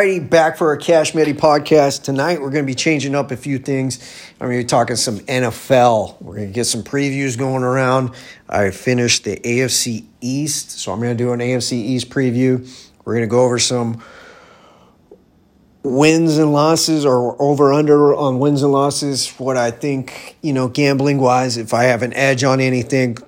[0.00, 2.04] Back for our Cash Medi podcast.
[2.04, 3.98] Tonight, we're going to be changing up a few things.
[4.40, 6.22] I'm going to be talking some NFL.
[6.22, 8.12] We're going to get some previews going around.
[8.48, 12.66] I finished the AFC East, so I'm going to do an AFC East preview.
[13.04, 14.02] We're going to go over some
[15.82, 19.28] wins and losses or over under on wins and losses.
[19.32, 23.18] What I think, you know, gambling wise, if I have an edge on anything.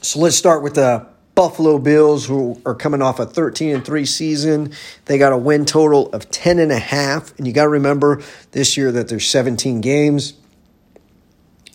[0.00, 1.06] So let's start with the
[1.38, 4.72] Buffalo Bills, who are coming off a 13 and 3 season.
[5.04, 7.32] They got a win total of 10 and a half.
[7.38, 10.32] And you got to remember this year that there's 17 games.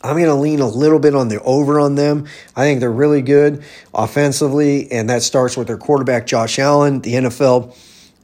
[0.04, 2.28] I'm going to lean a little bit on the over on them.
[2.58, 3.64] I think they're really good
[3.94, 7.00] offensively, and that starts with their quarterback, Josh Allen.
[7.00, 7.74] The NFL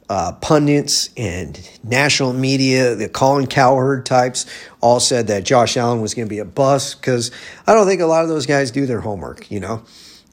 [0.09, 4.45] uh, pundits and national media, the Colin Cowherd types,
[4.81, 7.31] all said that Josh Allen was going to be a bust because
[7.65, 9.85] I don't think a lot of those guys do their homework, you know?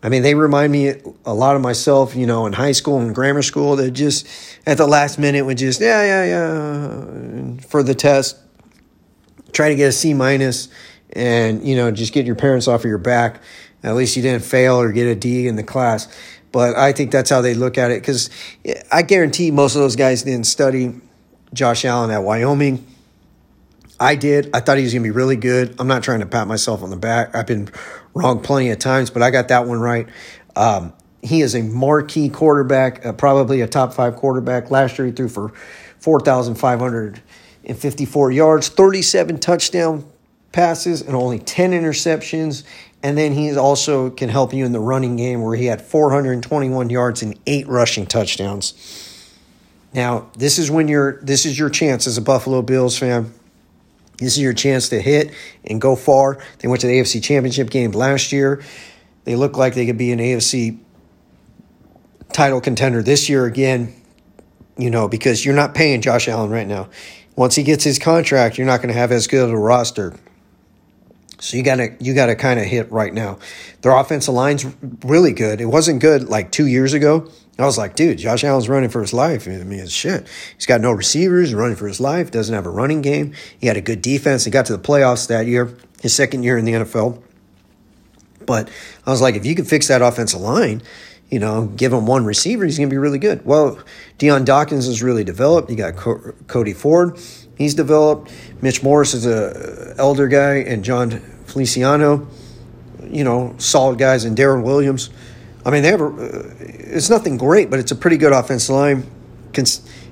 [0.07, 3.12] I mean, they remind me a lot of myself, you know, in high school and
[3.12, 4.25] grammar school that just
[4.65, 8.39] at the last minute would just, yeah, yeah, yeah, for the test,
[9.51, 10.69] try to get a C minus
[11.13, 13.43] and, you know, just get your parents off of your back.
[13.83, 16.07] At least you didn't fail or get a D in the class.
[16.53, 18.31] But I think that's how they look at it because
[18.93, 21.01] I guarantee most of those guys didn't study
[21.53, 22.87] Josh Allen at Wyoming.
[23.98, 24.50] I did.
[24.52, 25.75] I thought he was going to be really good.
[25.78, 27.34] I'm not trying to pat myself on the back.
[27.34, 27.70] I've been
[28.14, 30.06] wrong plenty of times, but I got that one right.
[30.55, 34.70] Um, he is a marquee quarterback, uh, probably a top five quarterback.
[34.70, 35.52] Last year, he threw for
[35.98, 40.05] 4,554 yards, 37 touchdown
[40.52, 42.64] passes, and only 10 interceptions.
[43.02, 46.91] And then he also can help you in the running game where he had 421
[46.91, 48.74] yards and eight rushing touchdowns.
[49.94, 53.33] Now, this is when you're this is your chance as a Buffalo Bills fan
[54.19, 55.33] this is your chance to hit
[55.64, 56.39] and go far.
[56.58, 58.63] They went to the AFC Championship game last year.
[59.24, 60.79] They look like they could be an AFC
[62.33, 63.95] title contender this year again,
[64.77, 66.89] you know, because you're not paying Josh Allen right now.
[67.35, 70.14] Once he gets his contract, you're not going to have as good of a roster.
[71.39, 73.39] So you gotta you gotta kind of hit right now.
[73.83, 74.64] Their offensive line's
[75.05, 75.61] really good.
[75.61, 77.30] It wasn't good like two years ago.
[77.58, 79.48] I was like, dude, Josh Allen's running for his life.
[79.48, 80.28] I mean, it's shit.
[80.55, 83.33] He's got no receivers, running for his life, doesn't have a running game.
[83.58, 84.44] He had a good defense.
[84.44, 87.22] He got to the playoffs that year, his second year in the NFL.
[88.44, 88.68] But
[89.06, 90.83] I was like, if you can fix that offensive line,
[91.30, 93.44] you know, give him one receiver, he's going to be really good.
[93.44, 93.78] Well,
[94.18, 95.70] Dion Dawkins is really developed.
[95.70, 97.18] You got Co- Cody Ford,
[97.56, 98.30] he's developed.
[98.61, 101.11] Mitch Morse is a uh, elder guy, and Jon
[101.46, 102.28] Feliciano,
[103.02, 105.11] you know, solid guys, and Daryl Williams.
[105.67, 108.75] I mean, they have a, uh, it's nothing great, but it's a pretty good offensive
[108.75, 109.11] line.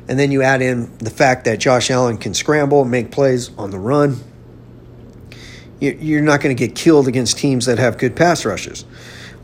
[0.08, 3.56] And then you add in the fact that Josh Allen can scramble and make plays
[3.56, 4.18] on the run.
[5.80, 8.84] You're not going to get killed against teams that have good pass rushes.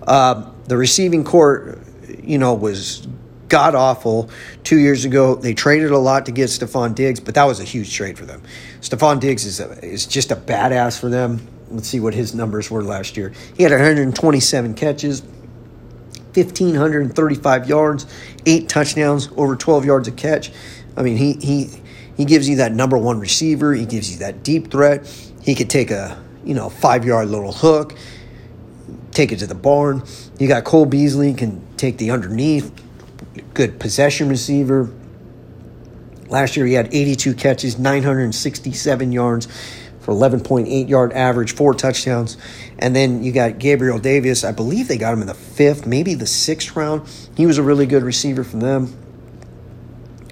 [0.02, 1.78] Uh, the receiving court,
[2.22, 3.06] you know, was
[3.48, 4.30] god awful
[4.64, 5.34] two years ago.
[5.36, 8.24] They traded a lot to get Stefon Diggs, but that was a huge trade for
[8.24, 8.42] them.
[8.80, 11.46] Stefon Diggs is a, is just a badass for them.
[11.70, 13.32] Let's see what his numbers were last year.
[13.56, 15.22] He had 127 catches,
[16.34, 18.06] 1,535 yards,
[18.46, 20.52] eight touchdowns, over 12 yards a catch.
[20.96, 21.70] I mean, he, he,
[22.16, 23.72] he gives you that number one receiver.
[23.72, 25.06] He gives you that deep threat.
[25.42, 27.96] He could take a, you know, five yard little hook,
[29.12, 30.02] take it to the barn.
[30.38, 32.72] You got Cole Beasley, can take the underneath,
[33.54, 34.92] good possession receiver.
[36.28, 39.48] Last year he had 82 catches, 967 yards,
[40.00, 42.36] for 11.8 yard average, four touchdowns.
[42.78, 44.44] And then you got Gabriel Davis.
[44.44, 47.08] I believe they got him in the fifth, maybe the sixth round.
[47.36, 48.96] He was a really good receiver for them.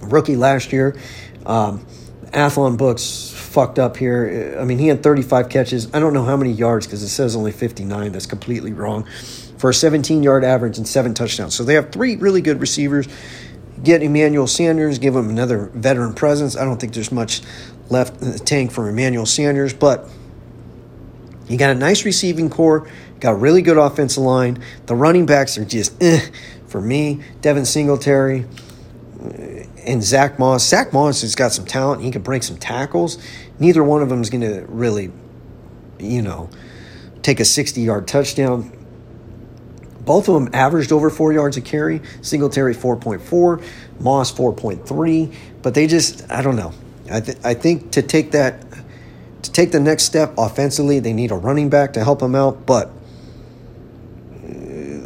[0.02, 0.98] Rookie last year.
[1.44, 1.86] Um,
[2.26, 4.56] Athlon Books fucked up here.
[4.60, 5.92] I mean, he had 35 catches.
[5.94, 8.12] I don't know how many yards because it says only 59.
[8.12, 9.06] That's completely wrong.
[9.56, 11.54] For a 17 yard average and seven touchdowns.
[11.54, 13.08] So they have three really good receivers.
[13.82, 16.56] Get Emmanuel Sanders, give him another veteran presence.
[16.56, 17.42] I don't think there's much
[17.90, 20.08] left in the tank for Emmanuel Sanders, but
[21.48, 22.88] you got a nice receiving core,
[23.20, 24.62] got a really good offensive line.
[24.86, 26.20] The running backs are just eh,
[26.66, 27.22] for me.
[27.40, 28.44] Devin Singletary
[29.22, 30.66] eh, and Zach Moss.
[30.66, 32.02] Zach Moss has got some talent.
[32.02, 33.18] He can break some tackles.
[33.58, 35.10] Neither one of them is going to really,
[35.98, 36.50] you know,
[37.22, 38.72] take a 60 yard touchdown.
[40.04, 42.00] Both of them averaged over four yards a carry.
[42.22, 43.62] Singletary 4.4,
[44.00, 45.34] Moss 4.3.
[45.62, 46.72] But they just, I don't know.
[47.10, 48.64] I, th- I think to take that
[49.42, 52.66] to take the next step offensively, they need a running back to help them out.
[52.66, 52.90] But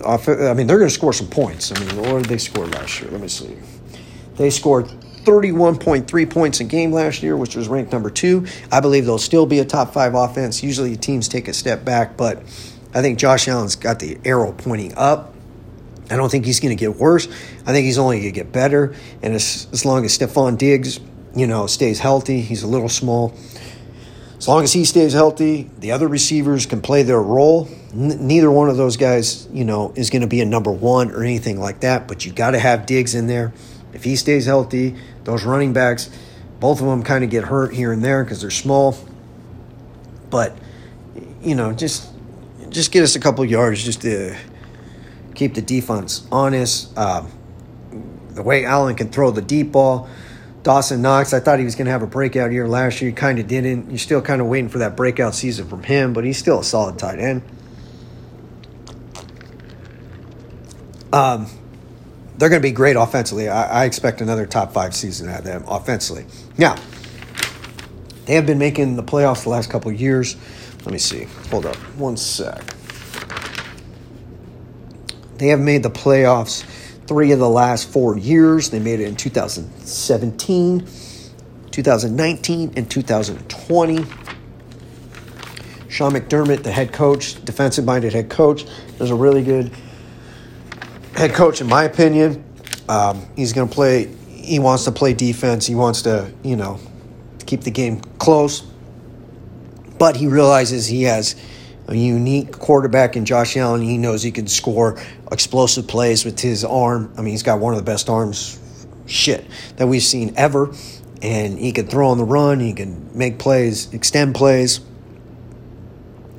[0.05, 1.73] uh, I mean, they're going to score some points.
[1.73, 3.11] I mean, what did they score last year?
[3.11, 3.57] Let me see.
[4.37, 4.87] They scored
[5.25, 8.47] 31.3 points a game last year, which was ranked number two.
[8.71, 10.63] I believe they'll still be a top five offense.
[10.63, 12.39] Usually teams take a step back, but
[12.95, 15.35] I think Josh Allen's got the arrow pointing up.
[16.11, 17.27] I don't think he's going to get worse.
[17.65, 18.95] I think he's only going to get better.
[19.23, 21.01] And as, as long as Stefon Diggs,
[21.35, 23.35] you know, stays healthy, he's a little small.
[24.39, 27.69] As long as he stays healthy, the other receivers can play their role.
[27.93, 31.13] N- neither one of those guys, you know, is going to be a number one
[31.13, 32.09] or anything like that.
[32.09, 33.53] But you got to have Diggs in there.
[33.93, 36.11] If he stays healthy, those running backs,
[36.59, 38.97] both of them kind of get hurt here and there because they're small.
[40.29, 40.57] But
[41.41, 42.11] you know, just
[42.71, 44.37] just get us a couple yards just to
[45.35, 46.93] keep the defense honest.
[46.97, 47.27] Uh,
[48.31, 50.09] the way Allen can throw the deep ball.
[50.63, 53.11] Dawson Knox, I thought he was going to have a breakout year last year.
[53.11, 53.91] He kind of didn't.
[53.91, 56.65] You're still kind of waiting for that breakout season from him, but he's still a
[56.65, 57.43] solid tight end.
[61.13, 61.47] Um,
[62.39, 63.49] they're going to be great offensively.
[63.49, 66.25] I, I, expect another top five season out of them offensively.
[66.57, 66.77] Now,
[68.25, 70.37] they have been making the playoffs the last couple years.
[70.85, 71.25] Let me see.
[71.51, 71.77] Hold up.
[71.97, 72.65] One sec.
[75.37, 76.65] They have made the playoffs
[77.07, 78.71] three of the last four years.
[78.71, 80.87] They made it in 2017,
[81.71, 84.07] 2019, and 2020.
[85.89, 88.65] Sean McDermott, the head coach, defensive minded head coach,
[88.99, 89.71] is a really good
[91.15, 92.45] head coach, in my opinion.
[92.89, 95.67] Um, he's going to play, he wants to play defense.
[95.67, 96.81] He wants to, you know,
[97.47, 98.63] keep the game close.
[99.99, 101.37] But he realizes he has
[101.89, 103.83] a unique quarterback in Josh Allen.
[103.83, 105.01] He knows he can score
[105.31, 107.13] explosive plays with his arm.
[107.17, 108.59] I mean, he's got one of the best arms,
[109.07, 109.45] shit,
[109.77, 110.73] that we've seen ever.
[111.21, 112.61] And he can throw on the run.
[112.61, 114.81] He can make plays, extend plays.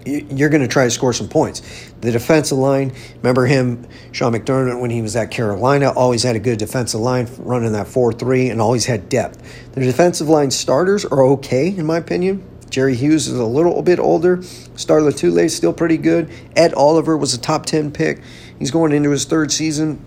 [0.05, 1.61] You're going to try to score some points.
[2.01, 6.39] The defensive line, remember him, Sean McDermott, when he was at Carolina, always had a
[6.39, 9.71] good defensive line running that 4 3 and always had depth.
[9.71, 12.45] The defensive line starters are okay, in my opinion.
[12.73, 14.41] Jerry Hughes is a little bit older.
[14.41, 16.31] Star Lotulelei is still pretty good.
[16.55, 18.19] Ed Oliver was a top 10 pick.
[18.57, 20.03] He's going into his third season.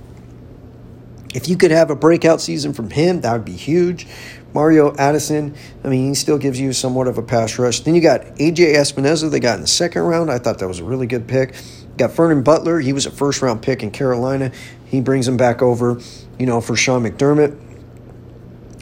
[1.33, 4.09] If you could have a breakout season from him, that would be huge.
[4.53, 5.55] Mario Addison,
[5.85, 7.81] I mean, he still gives you somewhat of a pass rush.
[7.81, 10.29] Then you got AJ Epenesa, they got in the second round.
[10.29, 11.55] I thought that was a really good pick.
[11.97, 14.51] Got Vernon Butler, he was a first round pick in Carolina.
[14.87, 16.01] He brings him back over,
[16.37, 17.66] you know, for Sean McDermott.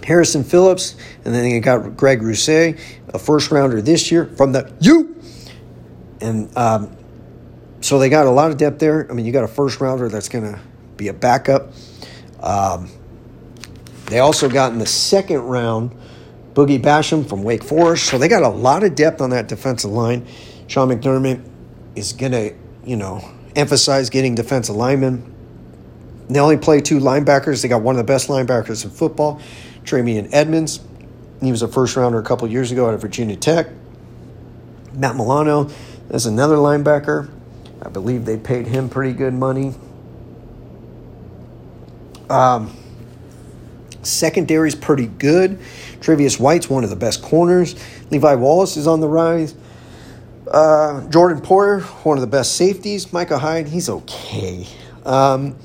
[0.04, 2.74] Harrison Phillips, and then you got Greg Rousseau,
[3.08, 5.20] a first rounder this year from the U.
[6.20, 6.96] And um,
[7.80, 9.10] so they got a lot of depth there.
[9.10, 10.60] I mean, you got a first rounder that's going to
[10.96, 11.72] be a backup.
[12.40, 12.90] Um,
[14.06, 15.90] they also got in the second round
[16.52, 18.04] Boogie Basham from Wake Forest.
[18.06, 20.26] So they got a lot of depth on that defensive line.
[20.66, 21.42] Sean McDermott
[21.96, 22.54] is going to,
[22.84, 25.32] you know, emphasize getting defensive linemen.
[26.28, 27.62] They only play two linebackers.
[27.62, 29.40] They got one of the best linebackers in football.
[29.84, 30.80] Tremaine Edmunds,
[31.40, 33.68] He was a first rounder a couple years ago out of Virginia Tech.
[34.94, 35.70] Matt Milano
[36.10, 37.30] is another linebacker.
[37.82, 39.74] I believe they paid him pretty good money.
[42.30, 42.74] Um,
[44.02, 45.58] is pretty good.
[46.00, 47.74] Tre'Davious White's one of the best corners.
[48.10, 49.54] Levi Wallace is on the rise.
[50.50, 53.12] Uh, Jordan Poyer, one of the best safeties.
[53.12, 54.66] Micah Hyde, he's okay.
[55.04, 55.56] Um,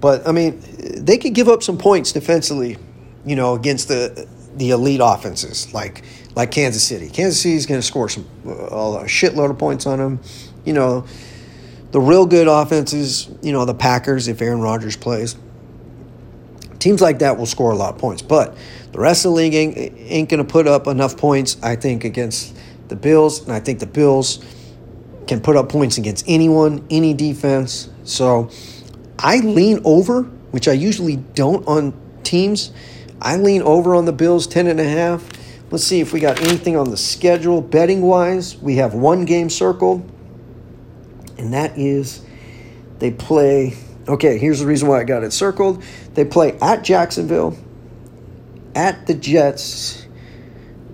[0.00, 2.76] but I mean, they could give up some points defensively
[3.24, 6.04] you know, against the the elite offenses like
[6.34, 7.08] like Kansas City.
[7.08, 10.20] Kansas City is going to score some uh, a shitload of points on them.
[10.64, 11.06] You know,
[11.92, 13.28] the real good offenses.
[13.42, 15.36] You know, the Packers if Aaron Rodgers plays.
[16.78, 18.58] Teams like that will score a lot of points, but
[18.92, 21.56] the rest of the league ain't, ain't going to put up enough points.
[21.62, 22.54] I think against
[22.88, 24.44] the Bills, and I think the Bills
[25.26, 27.88] can put up points against anyone, any defense.
[28.04, 28.50] So
[29.18, 32.70] I lean over, which I usually don't on teams
[33.20, 35.28] I lean over on the Bills 10 and a half.
[35.70, 38.56] Let's see if we got anything on the schedule betting wise.
[38.56, 40.10] We have one game circled,
[41.38, 42.24] and that is
[42.98, 43.76] they play.
[44.06, 45.82] Okay, here's the reason why I got it circled.
[46.14, 47.56] They play at Jacksonville,
[48.74, 50.04] at the Jets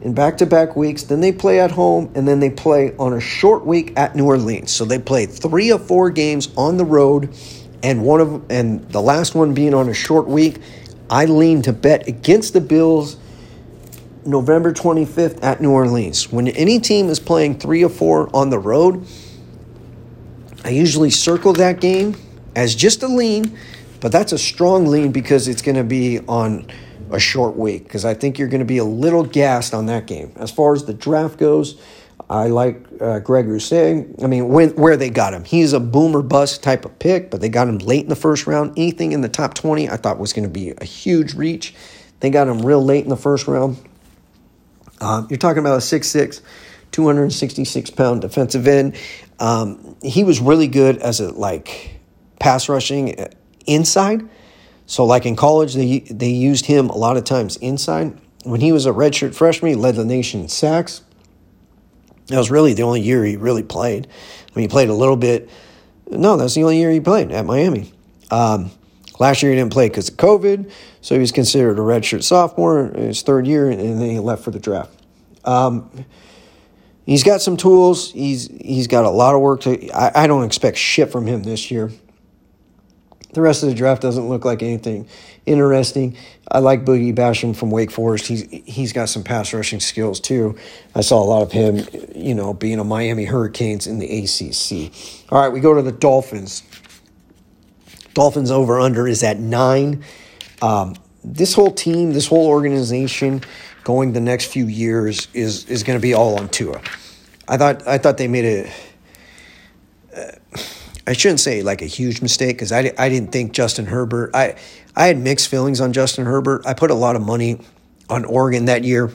[0.02, 1.04] in back to back weeks.
[1.04, 4.26] Then they play at home, and then they play on a short week at New
[4.26, 4.72] Orleans.
[4.72, 7.34] So they play three or four games on the road,
[7.82, 10.58] and one of and the last one being on a short week.
[11.10, 13.16] I lean to bet against the Bills
[14.24, 16.30] November 25th at New Orleans.
[16.30, 19.04] When any team is playing three or four on the road,
[20.64, 22.14] I usually circle that game
[22.54, 23.58] as just a lean,
[24.00, 26.66] but that's a strong lean because it's going to be on
[27.10, 30.06] a short week because I think you're going to be a little gassed on that
[30.06, 30.32] game.
[30.36, 31.80] As far as the draft goes,
[32.28, 34.06] I like uh, Greg Rousseau.
[34.22, 35.44] I mean, when, where they got him.
[35.44, 38.46] He's a boomer bust type of pick, but they got him late in the first
[38.46, 38.72] round.
[38.76, 41.74] Anything in the top 20 I thought was going to be a huge reach.
[42.20, 43.78] They got him real late in the first round.
[45.00, 46.40] Uh, you're talking about a 6'6,
[46.92, 48.96] 266 pound defensive end.
[49.38, 52.00] Um, he was really good as a like
[52.38, 53.28] pass rushing uh,
[53.66, 54.28] inside.
[54.86, 58.18] So, like in college, they they used him a lot of times inside.
[58.44, 61.02] When he was a redshirt freshman, he led the nation in sacks.
[62.26, 64.06] That was really the only year he really played.
[64.06, 65.50] I mean, he played a little bit.
[66.08, 67.92] No, that's the only year he played at Miami.
[68.30, 68.70] Um,
[69.18, 72.86] last year he didn't play because of COVID, so he was considered a redshirt sophomore
[72.86, 74.92] his third year, and then he left for the draft.
[75.44, 75.90] Um,
[77.06, 78.12] he's got some tools.
[78.12, 79.90] He's he's got a lot of work to.
[79.90, 81.90] I, I don't expect shit from him this year.
[83.32, 85.08] The rest of the draft doesn't look like anything
[85.50, 86.16] interesting.
[86.50, 88.26] I like Boogie Basham from Wake Forest.
[88.26, 90.56] He's he's got some pass rushing skills too.
[90.94, 94.92] I saw a lot of him, you know, being a Miami Hurricanes in the ACC.
[95.30, 96.62] All right, we go to the Dolphins.
[98.14, 100.04] Dolphins over under is at nine.
[100.62, 103.42] Um, this whole team, this whole organization,
[103.84, 106.80] going the next few years is is going to be all on Tua.
[107.48, 108.72] I thought I thought they made a.
[111.10, 114.30] I shouldn't say like a huge mistake because I, I didn't think Justin Herbert.
[114.32, 114.54] I
[114.94, 116.64] I had mixed feelings on Justin Herbert.
[116.64, 117.58] I put a lot of money
[118.08, 119.10] on Oregon that year.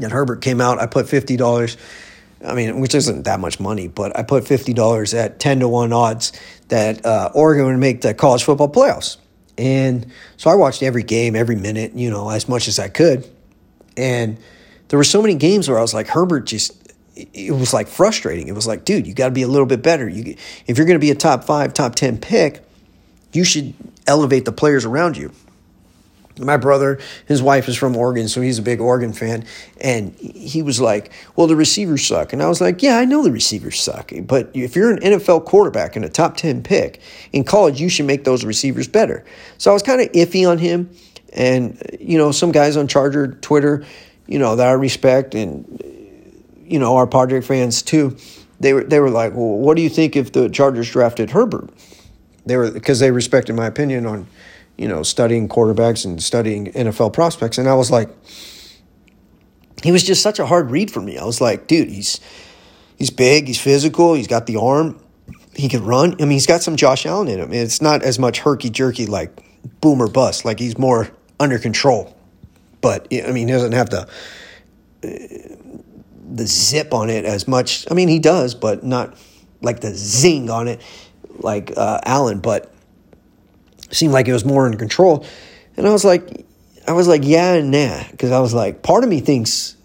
[0.00, 0.80] And Herbert came out.
[0.80, 1.76] I put fifty dollars.
[2.44, 5.68] I mean, which isn't that much money, but I put fifty dollars at ten to
[5.68, 6.32] one odds
[6.66, 9.18] that uh, Oregon would make the college football playoffs.
[9.56, 13.28] And so I watched every game, every minute, you know, as much as I could.
[13.96, 14.38] And
[14.88, 16.77] there were so many games where I was like, Herbert just
[17.18, 18.48] it was like frustrating.
[18.48, 20.08] It was like, dude, you got to be a little bit better.
[20.08, 22.62] You, if you're going to be a top five, top 10 pick,
[23.32, 23.74] you should
[24.06, 25.32] elevate the players around you.
[26.38, 29.44] My brother, his wife is from Oregon, so he's a big Oregon fan.
[29.80, 32.32] And he was like, Well, the receivers suck.
[32.32, 34.12] And I was like, Yeah, I know the receivers suck.
[34.22, 37.00] But if you're an NFL quarterback and a top 10 pick
[37.32, 39.24] in college, you should make those receivers better.
[39.58, 40.90] So I was kind of iffy on him.
[41.32, 43.84] And, you know, some guys on Charger Twitter,
[44.28, 45.97] you know, that I respect and
[46.70, 48.16] you know, our Padre fans too,
[48.60, 51.70] they were they were like, well, what do you think if the Chargers drafted Herbert?
[52.46, 54.26] They were because they respected my opinion on,
[54.76, 58.08] you know, studying quarterbacks and studying NFL prospects, and I was like,
[59.82, 61.18] he was just such a hard read for me.
[61.18, 62.20] I was like, dude, he's
[62.96, 65.00] he's big, he's physical, he's got the arm,
[65.54, 66.14] he can run.
[66.14, 67.52] I mean, he's got some Josh Allen in him.
[67.52, 69.30] It's not as much herky jerky like
[69.80, 70.44] boomer bust.
[70.44, 71.10] Like he's more
[71.40, 72.16] under control.
[72.80, 74.08] But I mean, he doesn't have the
[76.30, 77.90] the zip on it as much.
[77.90, 79.16] I mean, he does, but not
[79.62, 80.80] like the zing on it
[81.38, 82.40] like uh, Allen.
[82.40, 82.72] But
[83.90, 85.24] seemed like it was more in control.
[85.76, 86.46] And I was like,
[86.86, 89.76] I was like, yeah and nah, because I was like, part of me thinks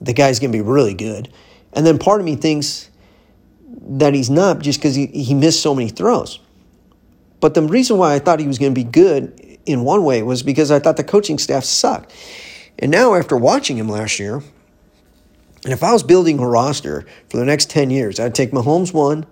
[0.00, 1.32] the guy's gonna be really good,
[1.72, 2.90] and then part of me thinks
[3.90, 6.40] that he's not just because he, he missed so many throws.
[7.40, 10.42] But the reason why I thought he was to be good in one way was
[10.42, 12.12] because I thought the coaching staff sucked.
[12.78, 14.42] And now, after watching him last year,
[15.64, 18.92] and if I was building a roster for the next 10 years, I'd take Mahomes
[18.92, 19.26] one,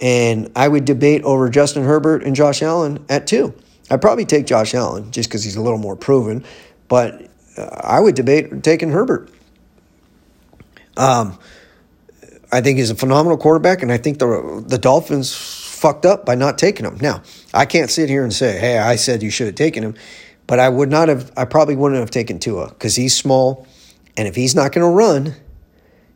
[0.00, 3.54] and I would debate over Justin Herbert and Josh Allen at two.
[3.90, 6.44] I'd probably take Josh Allen just because he's a little more proven,
[6.88, 9.30] but uh, I would debate taking Herbert.
[10.96, 11.38] Um,
[12.50, 16.34] I think he's a phenomenal quarterback, and I think the the Dolphins fucked up by
[16.34, 16.96] not taking him.
[17.00, 19.94] Now, I can't sit here and say, "Hey, I said you should have taken him,"
[20.46, 21.30] but I would not have.
[21.36, 23.66] I probably wouldn't have taken Tua because he's small.
[24.16, 25.34] And if he's not going to run,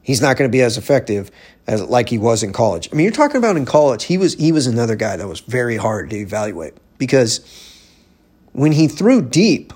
[0.02, 1.30] he's not going to be as effective
[1.66, 2.88] as like he was in college.
[2.92, 5.40] I mean, you're talking about in college, he was he was another guy that was
[5.40, 7.40] very hard to evaluate because
[8.52, 9.73] when he threw deep,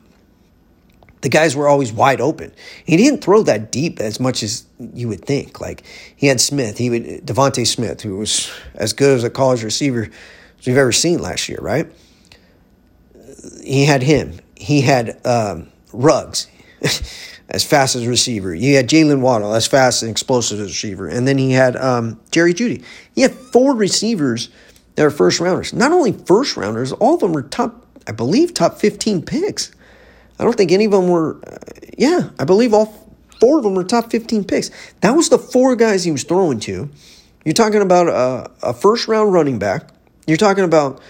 [1.20, 2.52] the guys were always wide open.
[2.84, 5.60] He didn't throw that deep as much as you would think.
[5.60, 5.82] Like
[6.14, 10.10] he had Smith, he would DeVonta Smith, who was as good as a college receiver
[10.58, 11.90] as we've ever seen last year, right?
[13.62, 14.40] He had him.
[14.56, 16.48] He had um, Ruggs.
[17.48, 18.54] as fast as receiver.
[18.54, 21.08] You had Jaylen Waddle as fast and explosive as receiver.
[21.08, 22.82] And then he had um, Jerry Jeudy.
[23.14, 24.48] He had four receivers
[24.96, 25.72] that are first rounders.
[25.72, 29.72] Not only first rounders, all of them were top, I believe, top 15 picks.
[30.38, 31.58] I don't think any of them were, uh,
[31.96, 32.86] yeah, I believe all
[33.40, 34.70] four of them were top 15 picks.
[35.00, 36.88] That was the four guys he was throwing to.
[37.44, 39.90] You're talking about a, a first round running back.
[40.26, 41.00] You're talking about,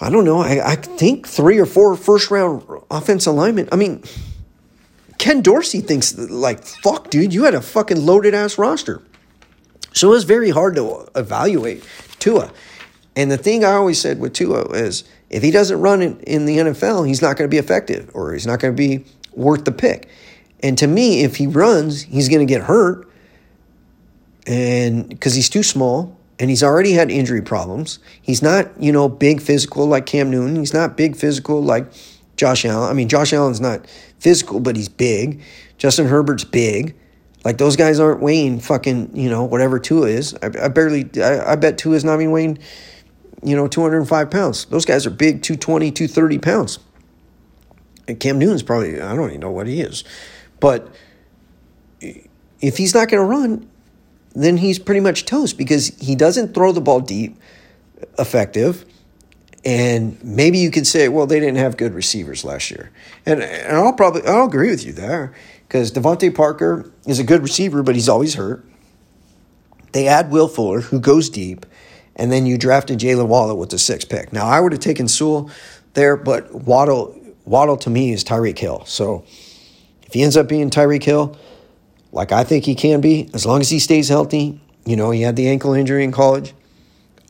[0.00, 3.68] I don't know, I, I think three or four first round offensive linemen.
[3.72, 4.02] I mean,
[5.24, 9.00] Ken Dorsey thinks like, fuck, dude, you had a fucking loaded ass roster.
[9.94, 11.82] So it was very hard to evaluate
[12.18, 12.52] Tua.
[13.16, 16.44] And the thing I always said with Tua is if he doesn't run in, in
[16.44, 19.64] the NFL, he's not going to be effective or he's not going to be worth
[19.64, 20.10] the pick.
[20.62, 23.10] And to me, if he runs, he's going to get hurt.
[24.46, 27.98] And because he's too small and he's already had injury problems.
[28.20, 30.56] He's not, you know, big physical like Cam Newton.
[30.56, 31.86] He's not big physical like
[32.36, 32.90] Josh Allen.
[32.90, 33.86] I mean, Josh Allen's not
[34.24, 35.40] physical, but he's big.
[35.78, 36.96] Justin Herbert's big.
[37.44, 40.34] Like those guys aren't weighing fucking, you know, whatever Tua is.
[40.42, 42.58] I, I barely, I, I bet Tua is not even weighing
[43.44, 44.64] you know, 205 pounds.
[44.64, 46.78] Those guys are big, 220, 230 pounds.
[48.08, 50.02] And Cam Newton's probably, I don't even know what he is.
[50.60, 50.94] But
[52.00, 53.68] if he's not going to run,
[54.34, 57.38] then he's pretty much toast because he doesn't throw the ball deep,
[58.18, 58.86] effective.
[59.64, 62.90] And maybe you could say, well, they didn't have good receivers last year.
[63.24, 65.34] And, and I'll probably, I'll agree with you there
[65.66, 68.64] because DeVante Parker is a good receiver, but he's always hurt.
[69.92, 71.64] They add Will Fuller, who goes deep,
[72.16, 74.32] and then you drafted Jaylen Waddle with the sixth pick.
[74.32, 75.50] Now, I would have taken Sewell
[75.94, 78.84] there, but Waddle, Waddle to me is Tyreek Hill.
[78.86, 79.24] So
[80.02, 81.38] if he ends up being Tyreek Hill,
[82.12, 85.22] like I think he can be, as long as he stays healthy, you know, he
[85.22, 86.54] had the ankle injury in college.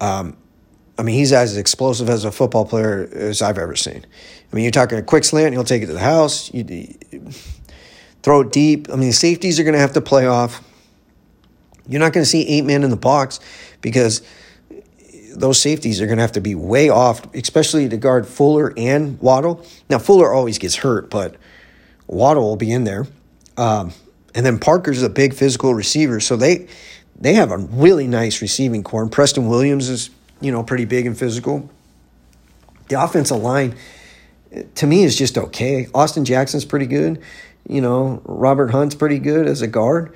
[0.00, 0.36] Um,
[0.96, 4.04] I mean, he's as explosive as a football player as I've ever seen.
[4.52, 6.52] I mean, you're talking a quick slant, he'll take it to the house.
[6.54, 7.30] You, you
[8.22, 8.88] throw it deep.
[8.90, 10.62] I mean, the safeties are going to have to play off.
[11.88, 13.40] You're not going to see eight men in the box
[13.80, 14.22] because
[15.34, 19.20] those safeties are going to have to be way off, especially to guard Fuller and
[19.20, 19.64] Waddle.
[19.90, 21.36] Now, Fuller always gets hurt, but
[22.06, 23.06] Waddle will be in there.
[23.56, 23.92] Um,
[24.34, 26.68] and then Parker's a big physical receiver, so they
[27.16, 29.02] they have a really nice receiving core.
[29.02, 30.10] And Preston Williams is
[30.40, 31.70] you know pretty big and physical.
[32.88, 33.76] The offensive line,
[34.74, 35.88] to me, is just okay.
[35.94, 37.22] Austin Jackson's pretty good.
[37.68, 40.14] You know, Robert Hunt's pretty good as a guard.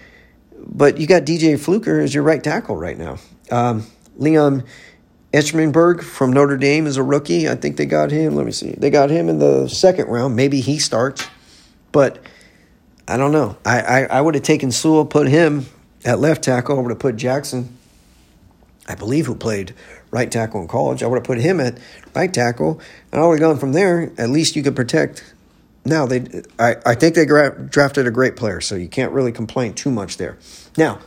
[0.58, 3.18] But you got DJ Fluker as your right tackle right now.
[3.50, 3.87] Um,
[4.18, 4.66] Liam
[5.32, 7.48] Eichenberg from Notre Dame is a rookie.
[7.48, 8.34] I think they got him.
[8.34, 8.72] Let me see.
[8.72, 10.37] They got him in the second round.
[10.37, 11.26] Maybe he starts.
[11.92, 12.18] But
[13.06, 13.56] I don't know.
[13.64, 15.66] I, I, I would have taken Sewell, put him
[16.04, 16.78] at left tackle.
[16.78, 17.76] I would have put Jackson,
[18.87, 19.75] I believe, who played
[20.11, 21.03] right tackle in college.
[21.03, 21.79] I would have put him at
[22.15, 22.81] right tackle.
[23.12, 24.12] And I would have gone from there.
[24.19, 25.35] At least you could protect
[25.88, 29.33] now they, I, I think they gra- drafted a great player, so you can't really
[29.33, 30.38] complain too much there.
[30.77, 31.01] Now,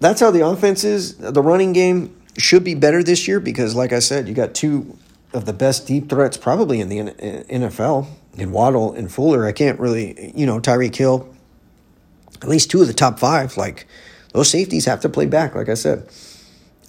[0.00, 1.16] that's how the offense is.
[1.16, 4.98] The running game should be better this year because, like I said, you got two
[5.32, 9.46] of the best deep threats probably in the NFL in Waddle and Fuller.
[9.46, 11.32] I can't really, you know, Tyreek Hill,
[12.42, 13.56] at least two of the top five.
[13.56, 13.86] Like
[14.32, 16.08] those safeties have to play back, like I said.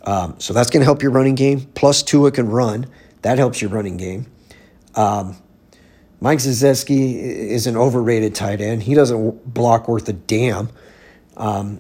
[0.04, 1.62] Um, so that's going to help your running game.
[1.76, 2.88] Plus, Tua can run.
[3.22, 4.26] That helps your running game.
[4.96, 5.38] Um,
[6.20, 8.84] Mike Gesicki is an overrated tight end.
[8.84, 10.70] He doesn't block worth a damn.
[11.38, 11.80] Um,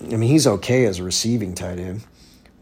[0.00, 2.04] I mean, he's okay as a receiving tight end.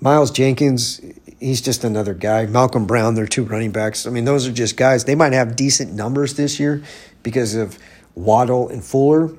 [0.01, 1.01] Miles Jenkins,
[1.39, 2.47] he's just another guy.
[2.47, 4.07] Malcolm Brown, they're two running backs.
[4.07, 5.05] I mean, those are just guys.
[5.05, 6.83] They might have decent numbers this year
[7.23, 7.79] because of
[8.15, 9.31] Waddle and Fuller,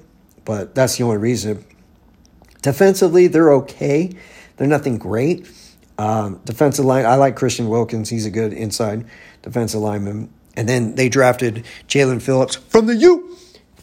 [0.45, 1.65] but that's the only reason.
[2.61, 4.11] Defensively, they're okay.
[4.57, 5.49] They're nothing great.
[5.97, 8.09] Um, defensive line, I like Christian Wilkins.
[8.09, 9.05] He's a good inside
[9.41, 10.29] defensive lineman.
[10.55, 13.35] And then they drafted Jaelan Phillips from the U.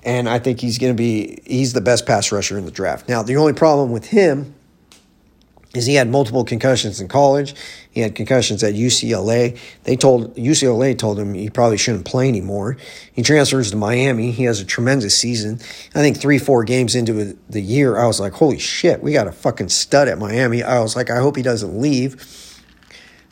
[0.05, 3.09] And I think he's going to be, he's the best pass rusher in the draft.
[3.09, 4.55] Now, the only problem with him
[5.75, 7.55] is he had multiple concussions in college.
[7.91, 9.59] He had concussions at UCLA.
[9.85, 12.77] They told UCLA told him he probably shouldn't play anymore.
[13.13, 14.31] He transfers to Miami.
[14.31, 15.61] He has a tremendous season.
[15.95, 19.27] I think three, four games into the year, I was like, "Holy shit, we got
[19.27, 22.61] a fucking stud at Miami." I was like, "I hope he doesn't leave."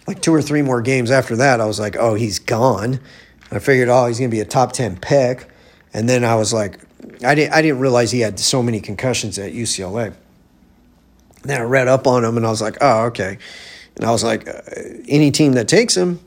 [0.07, 3.00] Like two or three more games after that, I was like, "Oh, he's gone."
[3.52, 5.46] I figured, oh, he's going to be a top 10 pick.
[5.92, 6.81] And then I was like,
[7.22, 10.14] I didn't, I didn't realize he had so many concussions at UCLA.
[11.42, 13.38] Then I read up on him and I was like, oh, okay.
[13.96, 14.61] And I was like, uh,
[15.09, 16.20] any team that takes him,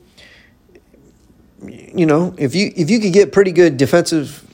[1.62, 4.44] you know, if you if you could get pretty good defensive,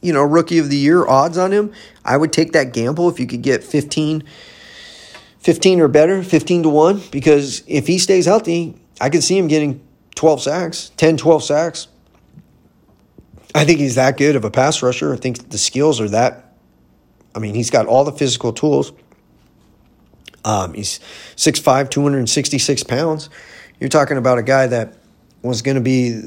[0.00, 1.72] you know, rookie of the year odds on him,
[2.04, 4.24] I would take that gamble if you could get 15,
[5.38, 9.46] 15 or better, 15 to 1, because if he stays healthy, I could see him
[9.46, 9.80] getting
[10.14, 11.88] 12 sacks, 10, 12 sacks.
[13.54, 15.12] I think he's that good of a pass rusher.
[15.12, 16.54] I think the skills are that.
[17.34, 18.92] I mean, he's got all the physical tools.
[20.44, 20.98] Um, he's
[21.36, 23.30] 6'5, 266 pounds.
[23.78, 24.94] You're talking about a guy that
[25.42, 26.20] was going to be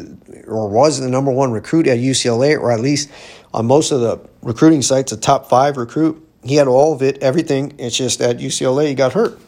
[0.48, 3.10] or was the number one recruit at UCLA, or at least
[3.54, 6.22] on most of the recruiting sites, a top five recruit.
[6.44, 7.74] He had all of it, everything.
[7.80, 9.40] It's just at UCLA, he got hurt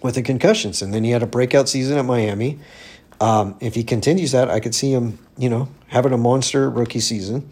[0.00, 0.80] with the concussions.
[0.82, 2.58] And then he had a breakout season at Miami.
[3.20, 7.00] Um, if he continues that, I could see him, you know, having a monster rookie
[7.00, 7.50] season.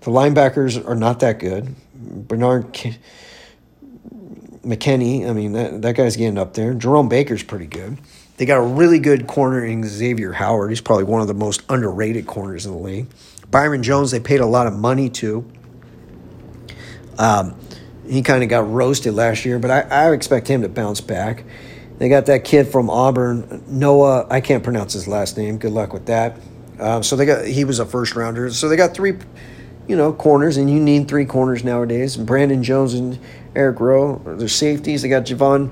[0.00, 1.74] The linebackers are not that good.
[1.94, 2.72] Bernard
[4.64, 6.74] McKinney, I mean, that, that guy's getting up there.
[6.74, 7.98] Jerome Baker's pretty good.
[8.36, 10.70] They got a really good corner in Xavier Howard.
[10.70, 13.06] He's probably one of the most underrated corners in the league.
[13.50, 15.48] Byron Jones, they paid a lot of money to.
[17.18, 17.54] Um,
[18.08, 21.44] he kind of got roasted last year, but I, I expect him to bounce back.
[21.98, 24.26] They got that kid from Auburn, Noah.
[24.28, 25.58] I can't pronounce his last name.
[25.58, 26.36] Good luck with that.
[26.80, 28.50] Um, so they got he was a first rounder.
[28.50, 29.16] So they got three,
[29.86, 32.16] you know, corners, and you need three corners nowadays.
[32.16, 33.18] And Brandon Jones and
[33.54, 35.02] Eric Rowe, are their safeties.
[35.02, 35.70] They got Javon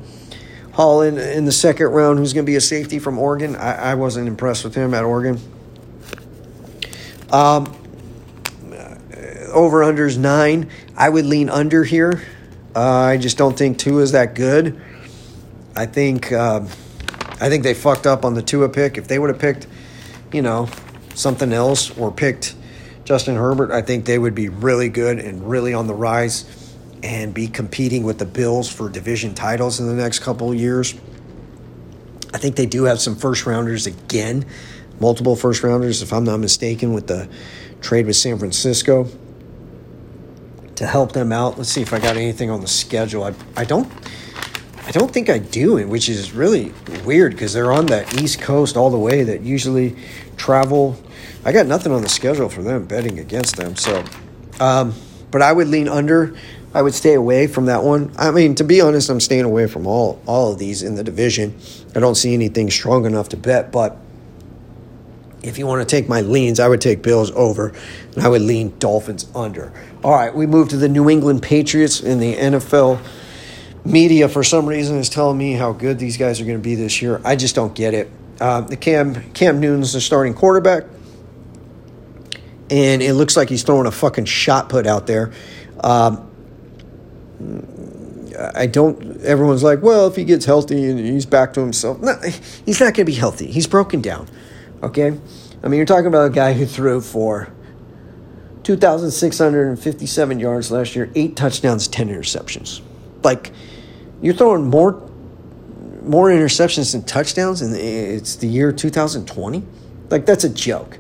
[0.73, 3.57] Hall in, in the second round, who's going to be a safety from Oregon.
[3.57, 5.39] I, I wasn't impressed with him at Oregon.
[7.31, 7.75] Um,
[9.53, 10.71] over unders nine.
[10.97, 12.23] I would lean under here.
[12.75, 14.81] Uh, I just don't think Tua is that good.
[15.77, 16.61] I think uh,
[17.41, 18.99] I think they fucked up on the Tua pick.
[18.99, 19.67] If they would have picked,
[20.33, 20.69] you know,
[21.15, 22.55] something else or picked
[23.05, 27.35] Justin Herbert, I think they would be really good and really on the rise and
[27.35, 30.95] be competing with the Bills for division titles in the next couple of years.
[32.33, 34.47] I think they do have some first rounders again,
[35.01, 37.29] multiple first rounders, if I'm not mistaken, with the
[37.81, 39.09] trade with San Francisco
[40.77, 41.59] to help them out.
[41.59, 43.25] Let's see if I got anything on the schedule.
[43.25, 43.91] I, I don't
[44.85, 46.73] I don't think I do, which is really
[47.05, 49.97] weird because they're on the East Coast all the way that usually
[50.37, 50.97] travel.
[51.45, 53.77] I got nothing on the schedule for them betting against them.
[53.77, 54.05] So,
[54.61, 54.95] um,
[55.31, 56.35] but I would lean under.
[56.75, 58.13] I would stay away from that one.
[58.17, 61.05] I mean, to be honest, I'm staying away from all all of these in the
[61.05, 61.59] division.
[61.95, 63.99] I don't see anything strong enough to bet, but
[65.43, 67.73] if you want to take my leans, I would take Bills over,
[68.15, 69.73] and I would lean Dolphins under.
[70.05, 73.01] All right, we move to the New England Patriots in the NFL
[73.85, 74.29] media.
[74.29, 77.03] For some reason, is telling me how good these guys are going to be this
[77.03, 77.21] year.
[77.25, 78.11] I just don't get it.
[78.41, 80.85] Uh, the Cam Cam Newton's the starting quarterback,
[82.73, 85.31] and it looks like he's throwing a fucking shot put out there.
[85.81, 86.31] Um,
[88.55, 89.21] I don't.
[89.21, 92.19] Everyone's like, well, if he gets healthy and he's back to himself, no,
[92.65, 93.47] he's not going to be healthy.
[93.47, 94.27] He's broken down.
[94.83, 95.09] Okay?
[95.63, 97.53] I mean, you're talking about a guy who threw for
[98.63, 102.81] 2,657 yards last year, eight touchdowns, 10 interceptions.
[103.23, 103.53] Like,
[104.23, 105.11] you're throwing more
[106.03, 109.63] more interceptions than touchdowns, and it's the year 2020.
[110.09, 110.99] Like, that's a joke.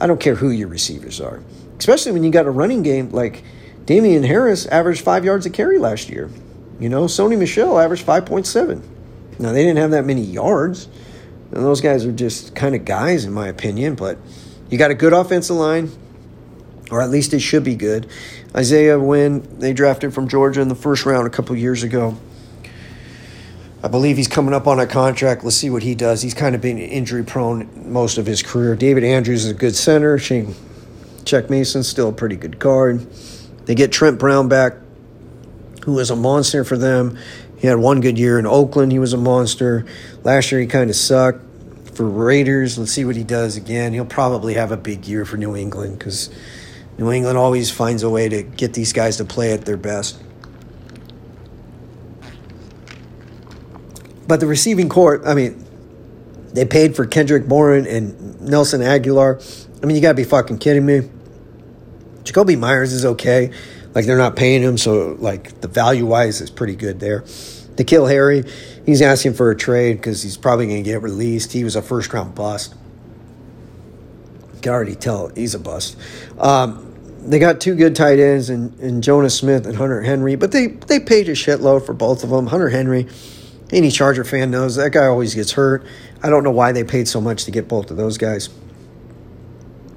[0.00, 1.42] I don't care who your receivers are,
[1.78, 3.42] especially when you got a running game like
[3.84, 6.30] Damien Harris averaged five yards a carry last year.
[6.78, 8.82] You know, Sony Michel averaged 5.7.
[9.38, 10.88] Now, they didn't have that many yards
[11.52, 13.94] and those guys are just kind of guys, in my opinion.
[13.94, 14.18] But
[14.68, 15.90] you got a good offensive line,
[16.90, 18.08] or at least it should be good.
[18.54, 22.16] Isaiah Wynn, they drafted from Georgia in the first round a couple years ago.
[23.82, 25.42] I believe he's coming up on a contract.
[25.42, 26.20] Let's see what he does.
[26.20, 28.76] He's kind of been injury prone most of his career.
[28.76, 30.18] David Andrews is a good center.
[30.18, 30.54] Shane
[31.24, 33.10] Check Mason, still a pretty good guard.
[33.64, 34.74] They get Trent Brown back,
[35.84, 37.16] who is a monster for them.
[37.58, 38.92] He had one good year in Oakland.
[38.92, 39.86] He was a monster.
[40.24, 41.44] Last year, he kind of sucked.
[41.94, 43.92] For Raiders, let's see what he does again.
[43.92, 46.30] He'll probably have a big year for New England because
[46.98, 50.22] New England always finds a way to get these guys to play at their best.
[54.30, 55.66] But the receiving court, I mean,
[56.52, 59.42] they paid for Kendrick Bourne and Nelson Agholor.
[59.82, 61.10] I mean, you got to be fucking kidding me.
[62.22, 63.50] Jakobi Meyers is okay.
[63.92, 67.22] Like they're not paying him, so like the value wise is pretty good there.
[67.22, 68.44] N'Keal Harry,
[68.86, 71.52] he's asking for a trade because he's probably going to get released.
[71.52, 72.72] He was a first round bust.
[74.54, 75.96] You can already tell he's a bust.
[76.38, 76.94] Um,
[77.26, 80.68] they got two good tight ends in, in Jonnu Smith and Hunter Henry, but they,
[80.68, 82.46] they paid a shitload for both of them.
[82.46, 83.08] Hunter Henry,
[83.72, 85.84] any Charger fan knows that guy always gets hurt.
[86.22, 88.48] I don't know why they paid so much to get both of those guys.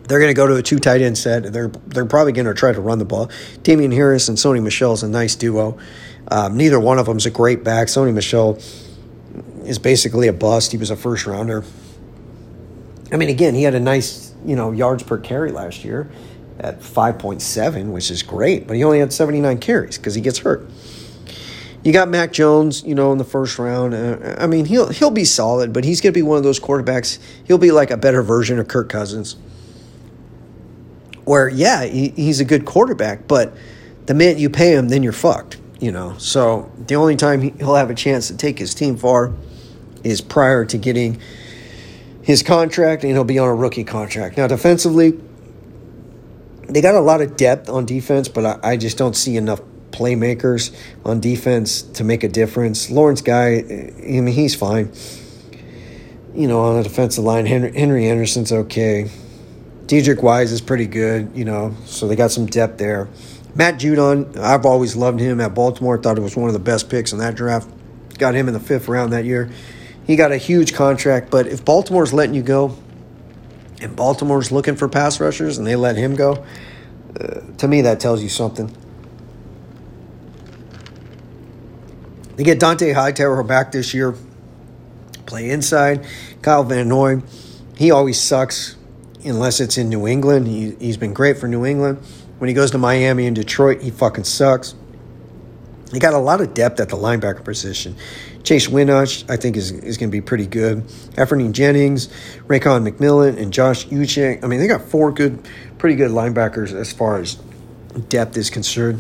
[0.08, 1.52] They're going to go to a two tight end set.
[1.52, 3.30] They're they're probably going to try to run the ball.
[3.64, 5.78] Damien Harris and Sony Michel is a nice duo.
[6.28, 7.88] Um, neither one of them is a great back.
[7.88, 8.60] Sony Michel
[9.64, 10.72] is basically a bust.
[10.72, 11.64] He was a first rounder.
[13.12, 16.10] I mean, again, he had a nice you know yards per carry last year
[16.60, 20.70] at 5.7, which is great, but he only had 79 carries because he gets hurt.
[21.84, 23.94] You got Mac Jones, you know, in the first round.
[23.94, 26.60] Uh, I mean, he'll he'll be solid, but he's going to be one of those
[26.60, 27.20] quarterbacks.
[27.46, 29.36] He'll be like a better version of Kirk Cousins
[31.26, 33.54] where yeah, he, he's a good quarterback, but
[34.06, 35.58] the minute you pay him, then you're fucked.
[35.80, 39.34] You know, so the only time he'll have a chance to take his team far
[40.02, 41.20] is prior to getting
[42.22, 44.38] his contract, and he'll be on a rookie contract.
[44.38, 45.20] Now, defensively,
[46.70, 49.60] they got a lot of depth on defense, but I, I just don't see enough
[49.94, 50.76] playmakers
[51.06, 52.90] on defense to make a difference.
[52.90, 54.92] Lawrence Guy, I mean, he's fine.
[56.36, 59.10] You know, on the defensive line, Henry, Henry Anderson's okay.
[59.86, 63.08] Deatrich Wise is pretty good, you know, so they got some depth there.
[63.56, 65.98] Matt Judon, I've always loved him at Baltimore.
[65.98, 67.70] Thought it was one of the best picks in that draft.
[68.18, 69.52] Got him in the fifth round that year.
[70.08, 72.78] He got a huge contract, but if Baltimore's letting you go,
[73.80, 76.44] and Baltimore's looking for pass rushers, and they let him go,
[77.20, 78.76] uh, to me that tells you something.
[82.36, 84.16] They get Dont'a Hightower back this year.
[85.26, 86.06] Play inside.
[86.42, 87.22] Kyle Van Noy,
[87.78, 88.76] he always sucks
[89.24, 90.48] unless it's in New England.
[90.48, 92.00] He, he's been great for New England.
[92.40, 94.76] When he goes to Miami and Detroit, he fucking sucks.
[95.94, 97.96] He got a lot of depth at the linebacker position.
[98.44, 100.84] Chase Winovich, I think, is, is going to be pretty good.
[101.16, 102.08] Anfernee Jennings,
[102.48, 104.44] Raekwon McMillan, and Josh Uche.
[104.44, 107.36] I mean, they got four good, pretty good linebackers as far as
[108.10, 109.00] depth is concerned.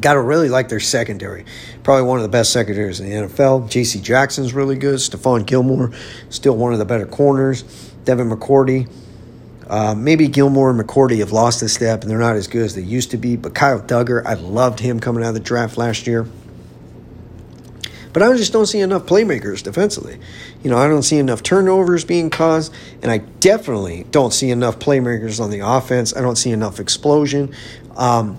[0.00, 1.44] Got to really like their secondary.
[1.82, 3.70] Probably one of the best secondaries in the NFL.
[3.70, 4.00] J.C.
[4.00, 4.96] Jackson's really good.
[4.96, 5.92] Stephon Gilmore,
[6.30, 7.62] still one of the better corners.
[8.04, 8.90] Devin McCourty.
[9.68, 12.74] Uh, maybe Gilmore and McCourty have lost a step and they're not as good as
[12.74, 13.36] they used to be.
[13.36, 16.26] But Kyle Dugger, I loved him coming out of the draft last year.
[18.12, 20.20] But I just don't see enough playmakers defensively.
[20.62, 24.78] You know, I don't see enough turnovers being caused, and I definitely don't see enough
[24.78, 26.16] playmakers on the offense.
[26.16, 27.52] I don't see enough explosion.
[27.96, 28.38] Um,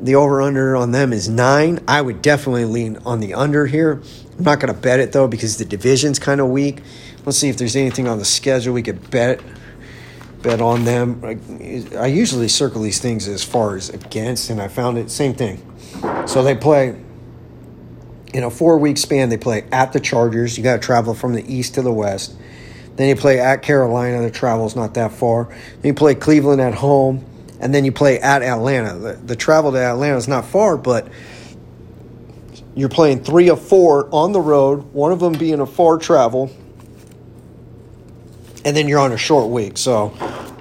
[0.00, 1.80] the over under on them is nine.
[1.88, 4.02] I would definitely lean on the under here.
[4.38, 6.82] I'm not going to bet it though because the division's kind of weak.
[7.24, 9.40] Let's see if there's anything on the schedule we could bet
[10.42, 11.20] bet on them.
[11.24, 15.34] I, I usually circle these things as far as against, and I found it same
[15.34, 15.60] thing.
[16.26, 16.96] So they play
[18.32, 20.56] in a four week span, they play at the Chargers.
[20.56, 22.34] You got to travel from the east to the west.
[22.96, 24.22] Then you play at Carolina.
[24.22, 25.44] The travel's not that far.
[25.80, 27.24] Then you play Cleveland at home,
[27.60, 28.98] and then you play at Atlanta.
[28.98, 31.08] The, the travel to Atlanta is not far, but
[32.74, 34.92] you're playing three of four on the road.
[34.92, 36.54] One of them being a far travel,
[38.64, 39.78] and then you're on a short week.
[39.78, 40.14] So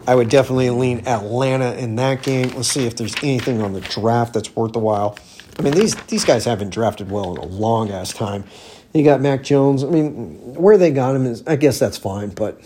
[0.07, 2.49] I would definitely lean Atlanta in that game.
[2.49, 5.17] Let's see if there's anything on the draft that's worth a while.
[5.57, 8.45] I mean, these these guys haven't drafted well in a long ass time.
[8.93, 9.83] You got Mac Jones.
[9.83, 12.61] I mean, where they got him is, I guess that's fine, but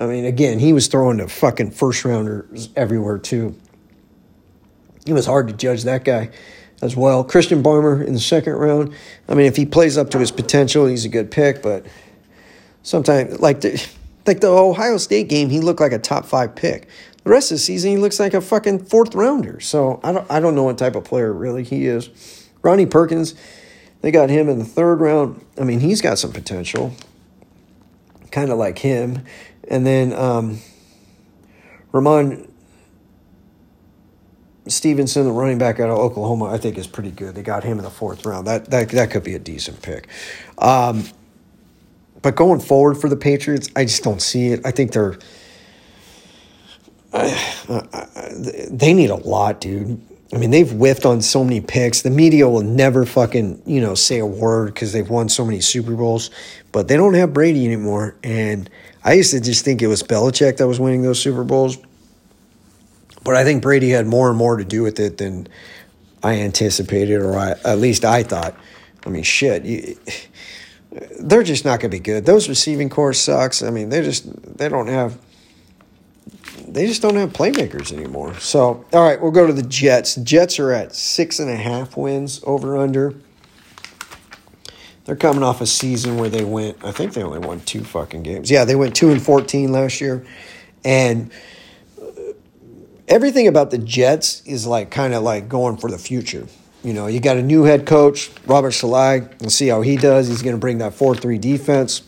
[0.00, 3.54] I mean, again, he was throwing to fucking first rounders everywhere too.
[5.06, 6.30] It was hard to judge that guy
[6.80, 7.22] as well.
[7.22, 8.94] Christian Barmore in the second round.
[9.28, 11.84] I mean, if he plays up to his potential, he's a good pick, but
[12.82, 13.86] sometimes like the
[14.26, 16.88] like the Ohio State game, he looked like a top five pick.
[17.24, 19.60] The rest of the season, he looks like a fucking fourth rounder.
[19.60, 22.48] So I don't, I don't know what type of player really he is.
[22.62, 23.34] Ronnie Perkins,
[24.00, 25.44] they got him in the third round.
[25.60, 26.94] I mean, he's got some potential,
[28.30, 29.24] kind of like him.
[29.70, 30.58] And then um,
[31.92, 32.52] Ramon
[34.66, 37.34] Stevenson, the running back out of Oklahoma, I think is pretty good.
[37.34, 38.46] They got him in the fourth round.
[38.46, 40.08] That that that could be a decent pick.
[40.58, 41.04] Um,
[42.20, 44.60] but going forward for the Patriots, I just don't see it.
[44.66, 45.18] I think they're
[47.12, 50.00] they need a lot, dude.
[50.32, 52.02] I mean, they've whiffed on so many picks.
[52.02, 55.60] The media will never fucking, you know, say a word because they've won so many
[55.60, 56.30] Super Bowls,
[56.70, 58.14] but they don't have Brady anymore.
[58.22, 58.70] And
[59.04, 61.78] I used to just think it was Belichick that was winning those Super Bowls.
[63.22, 65.46] But I think Brady had more and more to do with it than
[66.22, 68.54] I anticipated, or I, at least I thought.
[69.06, 69.64] I mean, shit.
[69.64, 69.96] You,
[71.20, 72.26] they're just not going to be good.
[72.26, 73.62] Those receiving corps sucks.
[73.62, 75.18] I mean, they just, they don't have
[76.72, 78.34] they just don't have playmakers anymore.
[78.38, 80.14] So, all right, we'll go to the Jets.
[80.16, 83.14] Jets are at six and a half wins over under.
[85.10, 88.22] They're coming off a season where they went, I think they only won two fucking
[88.22, 88.48] games.
[88.48, 90.24] Yeah, they went two and 14 last year.
[90.84, 91.32] And
[93.08, 96.46] everything about the Jets is like kind of like going for the future.
[96.84, 99.28] You know, you got a new head coach, Robert Saleh.
[99.40, 100.28] We'll see how he does.
[100.28, 102.02] He's going to bring that 4 3 defense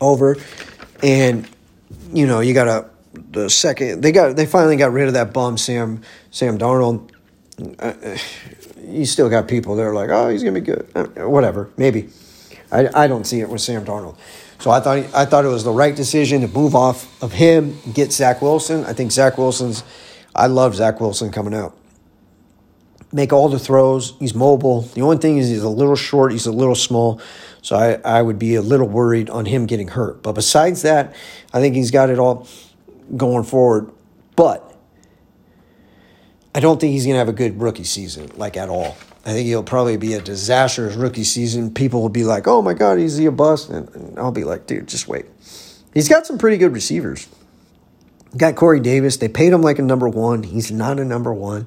[0.00, 0.36] over.
[1.04, 1.48] And,
[2.12, 2.90] you know, you got a
[3.30, 7.12] the second they got they finally got rid of that bum Sam Sam Darnold.
[7.78, 7.92] Uh,
[8.86, 10.88] you still got people that are like, oh, he's gonna be good.
[10.94, 12.08] Uh, whatever, maybe.
[12.70, 14.16] I, I don't see it with Sam Darnold.
[14.58, 17.78] So I thought I thought it was the right decision to move off of him,
[17.92, 18.84] get Zach Wilson.
[18.84, 19.84] I think Zach Wilson's.
[20.34, 21.76] I love Zach Wilson coming out.
[23.12, 24.14] Make all the throws.
[24.18, 24.80] He's mobile.
[24.80, 26.32] The only thing is he's a little short.
[26.32, 27.20] He's a little small.
[27.62, 30.22] So I, I would be a little worried on him getting hurt.
[30.22, 31.14] But besides that,
[31.52, 32.48] I think he's got it all
[33.16, 33.92] going forward.
[34.34, 34.73] But
[36.54, 38.96] I don't think he's going to have a good rookie season, like at all.
[39.26, 41.72] I think he'll probably be a disastrous rookie season.
[41.72, 43.70] People will be like, oh my God, is he a bust?
[43.70, 45.26] And, and I'll be like, dude, just wait.
[45.94, 47.26] He's got some pretty good receivers.
[48.36, 49.16] Got Corey Davis.
[49.16, 50.42] They paid him like a number one.
[50.42, 51.66] He's not a number one.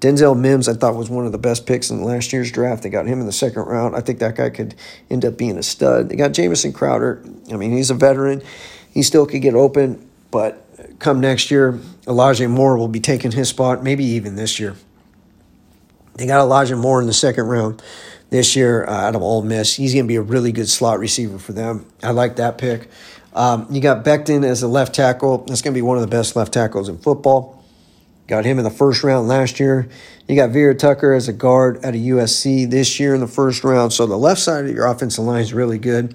[0.00, 2.82] Denzel Mims, I thought, was one of the best picks in last year's draft.
[2.82, 3.94] They got him in the second round.
[3.94, 4.74] I think that guy could
[5.10, 6.08] end up being a stud.
[6.08, 7.22] They got Jamison Crowder.
[7.52, 8.42] I mean, he's a veteran.
[8.92, 10.66] He still could get open, but
[10.98, 14.76] come next year, Elijah Moore will be taking his spot, maybe even this year.
[16.16, 17.82] They got Elijah Moore in the second round
[18.30, 19.76] this year uh, out of Ole Miss.
[19.76, 21.86] He's going to be a really good slot receiver for them.
[22.02, 22.88] I like that pick.
[23.32, 25.38] Um, you got Becton as a left tackle.
[25.38, 27.64] That's going to be one of the best left tackles in football.
[28.26, 29.88] Got him in the first round last year.
[30.28, 33.64] You got Vera Tucker as a guard at a USC this year in the first
[33.64, 33.92] round.
[33.92, 36.14] So the left side of your offensive line is really good.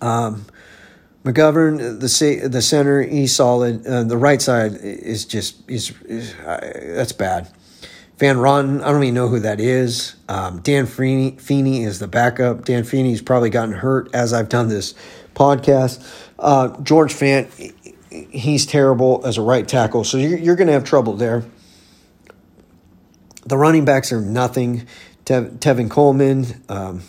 [0.00, 0.46] Um,
[1.28, 3.86] McGovern, the the center, he's solid.
[3.86, 7.52] Uh, the right side is just is, is uh, that's bad.
[8.16, 10.16] Van Roten, I don't even know who that is.
[10.28, 12.64] Um, Dan Feeney, is the backup.
[12.64, 14.94] Dan Feeney's probably gotten hurt as I've done this
[15.34, 16.04] podcast.
[16.38, 17.74] Uh, George Fant,
[18.10, 21.44] he's terrible as a right tackle, so you're, you're going to have trouble there.
[23.44, 24.86] The running backs are nothing.
[25.24, 27.02] Tev, Tevin Coleman, um,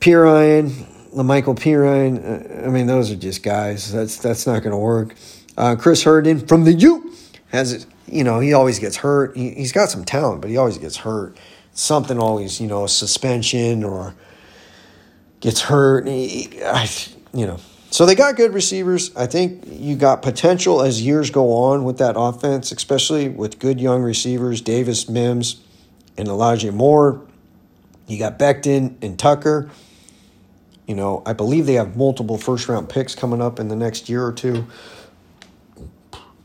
[0.00, 2.62] Perine, La'Mical Perine.
[2.62, 3.92] Uh, I mean, those are just guys.
[3.92, 5.14] That's that's not going to work.
[5.56, 7.12] Uh, Chris Herndon from the U
[7.48, 9.36] has you know he always gets hurt.
[9.36, 11.36] He, he's got some talent, but he always gets hurt.
[11.72, 14.14] Something always you know suspension or
[15.40, 16.06] gets hurt.
[16.06, 16.88] He, I,
[17.32, 17.58] you know.
[17.90, 19.16] So they got good receivers.
[19.16, 23.80] I think you got potential as years go on with that offense, especially with good
[23.80, 25.62] young receivers, Davis Mims
[26.18, 27.22] and Elijah Moore.
[28.06, 29.70] You got Becton and Tucker.
[30.88, 34.08] You know, I believe they have multiple first round picks coming up in the next
[34.08, 34.66] year or two.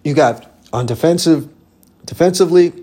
[0.04, 1.48] You got on defensive,
[2.04, 2.74] defensively,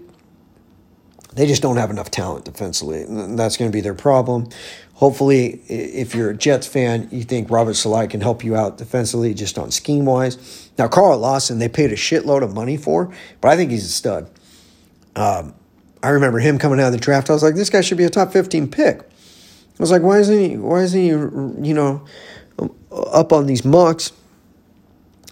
[1.34, 3.02] they just don't have enough talent defensively.
[3.02, 4.48] And that's going to be their problem.
[4.94, 9.34] Hopefully, if you're a Jets fan, you think Robert Saleh can help you out defensively
[9.34, 10.70] just on scheme wise.
[10.78, 13.88] Now, Carl Lawson, they paid a shitload of money for, but I think he's a
[13.88, 14.30] stud.
[15.14, 15.54] Um,
[16.02, 17.28] I remember him coming out of the draft.
[17.28, 19.09] I was like, this guy should be a top 15 pick.
[19.80, 20.56] I was like, why isn't he?
[20.58, 21.06] Why isn't he?
[21.06, 22.04] You know,
[22.92, 24.12] up on these mucks?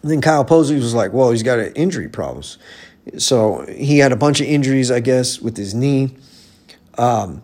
[0.01, 2.57] And then Kyle Posey was like, well, he's got injury problems.
[3.19, 6.17] So he had a bunch of injuries, I guess, with his knee.
[6.97, 7.43] Um,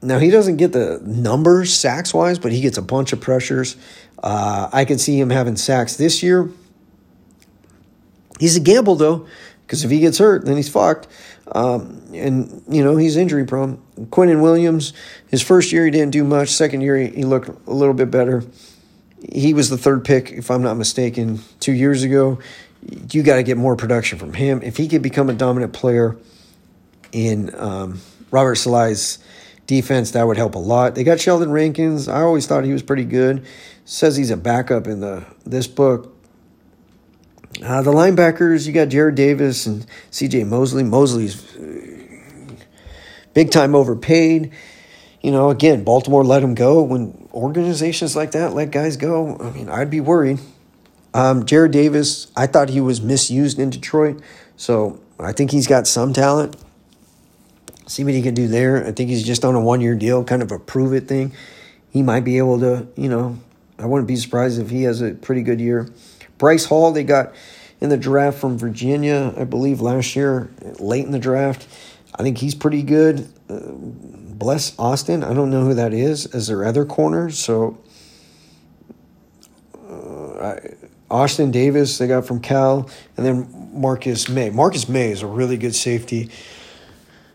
[0.00, 3.76] now he doesn't get the numbers sacks wise, but he gets a bunch of pressures.
[4.22, 6.48] Uh, I can see him having sacks this year.
[8.40, 9.26] He's a gamble though,
[9.68, 11.06] because if he gets hurt, then he's fucked.
[11.52, 13.82] Um, and, you know, he's injury prone.
[14.06, 14.94] Quinnen Williams,
[15.28, 16.48] his first year he didn't do much.
[16.48, 18.44] Second year he, looked a little bit better.
[19.30, 22.38] He was the third pick, if I'm not mistaken, two years ago.
[23.12, 24.62] You got to get more production from him.
[24.62, 26.16] If he could become a dominant player
[27.12, 28.00] in um,
[28.30, 29.18] Robert Saleh's
[29.66, 30.94] defense, that would help a lot.
[30.94, 32.08] They got Sheldon Rankins.
[32.08, 33.44] I always thought he was pretty good.
[33.84, 36.17] Says he's a backup in the this book.
[37.62, 40.44] Uh, the linebackers, you got Jarrad Davis and C.J.
[40.44, 40.84] Mosley.
[40.84, 42.54] Mosley's uh,
[43.34, 44.52] big time overpaid.
[45.22, 46.82] You know, again, Baltimore let him go.
[46.82, 50.38] When organizations like that let guys go, I mean, I'd be worried.
[51.14, 54.20] Um, Jarrad Davis, I thought he was misused in Detroit,
[54.56, 56.56] so I think he's got some talent.
[57.86, 58.86] See what he can do there.
[58.86, 61.32] I think he's just on a one year deal, kind of a prove it thing.
[61.90, 63.38] He might be able to, you know,
[63.78, 65.88] I wouldn't be surprised if he has a pretty good year.
[66.38, 67.34] Bryce Hall, they got
[67.80, 71.66] in the draft from Virginia, I believe, last year, late in the draft.
[72.14, 73.28] I think he's pretty good.
[73.48, 73.60] Uh,
[74.38, 77.28] Bless Austin, I don't know who that is as their other corner.
[77.28, 77.76] So,
[79.76, 80.74] uh, I,
[81.10, 84.50] Ashtyn Davis, they got from Cal, and then Marcus Maye.
[84.50, 86.30] Marcus Maye is a really good safety.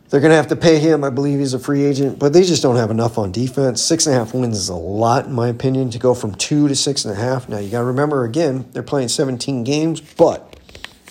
[0.09, 1.03] They're going to have to pay him.
[1.03, 3.81] I believe he's a free agent, but they just don't have enough on defense.
[3.81, 6.67] Six and a half wins is a lot, in my opinion, to go from two
[6.67, 7.49] to six and a half.
[7.49, 10.55] Now, you got to remember, again, they're playing 17 games, but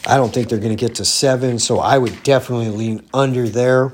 [0.06, 3.48] I don't think they're going to get to seven, so I would definitely lean under
[3.48, 3.92] there.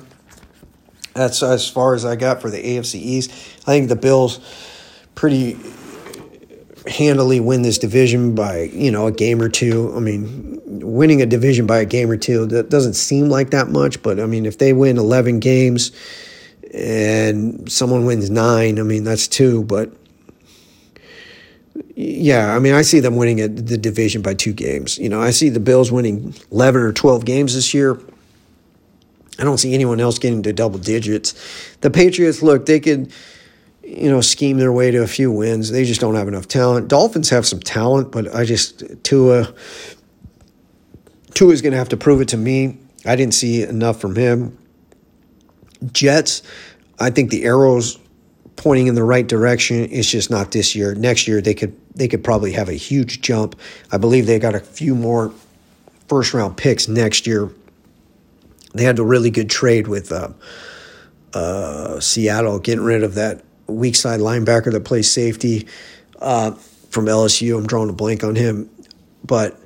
[1.15, 3.31] That's as far as I got for the AFC East.
[3.67, 4.41] I think the Bills
[5.15, 5.59] pretty
[6.87, 9.93] handily win this division by, you know, a game or two.
[9.95, 13.69] I mean, winning a division by a game or two, that doesn't seem like that
[13.69, 15.93] much, but I mean, if they win 11 games
[16.73, 19.93] and someone wins nine, I mean, that's two, but
[21.95, 24.99] yeah, I mean, I see them winning the division by two games.
[24.99, 28.01] You know, I see the Bills winning 11 or 12 games this year.
[29.39, 31.35] I don't see anyone else getting to double digits.
[31.81, 33.13] The Patriots, look, they could
[33.89, 35.71] you know, scheme their way to a few wins.
[35.71, 36.89] They just don't have enough talent.
[36.89, 39.53] Dolphins have some talent, but I just Tua
[41.35, 42.79] Tua is going to have to prove it to me.
[43.07, 44.59] I didn't see enough from him.
[45.93, 46.43] Jets,
[46.99, 47.99] I think the arrows
[48.57, 49.89] pointing in the right direction.
[49.91, 50.95] It's just not this year.
[50.95, 53.59] Next year they could they could probably have a huge jump.
[53.91, 55.33] I believe they got a few more
[56.09, 57.51] first round picks next year.
[58.75, 60.31] They had a really good trade with uh,
[61.33, 65.67] uh, Seattle, getting rid of that weak side linebacker that plays safety
[66.21, 66.53] uh,
[66.91, 67.57] from LSU.
[67.57, 68.71] I'm drawing a blank on him,
[69.25, 69.59] but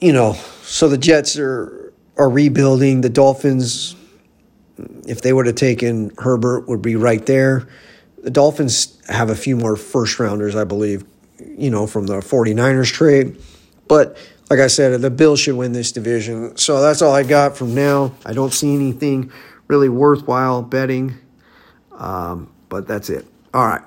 [0.00, 3.00] you know, so the Jets are are rebuilding.
[3.00, 3.94] The Dolphins,
[5.06, 7.68] if they would have taken Herbert, would be right there.
[8.22, 11.04] The Dolphins have a few more first rounders, I believe,
[11.38, 13.40] you know, from the 49ers trade.
[13.86, 14.18] But
[14.50, 16.56] like I said, the Bills should win this division.
[16.56, 18.14] So that's all I got from now.
[18.26, 19.30] I don't see anything
[19.68, 21.14] really worthwhile betting.
[21.92, 23.26] Um, but that's it.
[23.54, 23.82] All right.